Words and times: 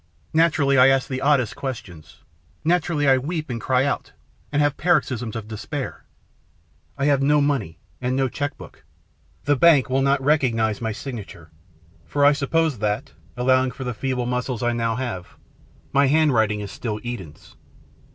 Naturally 0.33 0.79
I 0.79 0.87
ask 0.87 1.07
the 1.07 1.21
oddest 1.21 1.55
questions. 1.55 2.23
Naturally 2.65 3.07
I 3.07 3.19
weep 3.19 3.51
and 3.51 3.61
cry 3.61 3.85
out, 3.85 4.13
and 4.51 4.59
have 4.59 4.75
paroxysms 4.75 5.35
of 5.35 5.47
despair. 5.47 6.05
I 6.97 7.05
have 7.05 7.21
no 7.21 7.39
money 7.39 7.77
and 8.01 8.15
no 8.15 8.27
cheque 8.27 8.57
book. 8.57 8.83
The 9.43 9.55
bank 9.55 9.91
will 9.91 10.01
not 10.01 10.19
recognise 10.19 10.81
my 10.81 10.91
signature, 10.91 11.51
for 12.03 12.25
I 12.25 12.31
suppose 12.33 12.79
that, 12.79 13.11
allowing 13.37 13.69
for 13.69 13.83
the 13.83 13.93
feeble 13.93 14.25
muscles 14.25 14.63
I 14.63 14.73
now 14.73 14.95
have, 14.95 15.35
my 15.93 16.07
handwriting 16.07 16.61
is 16.61 16.71
still 16.71 16.99
Eden's. 17.05 17.55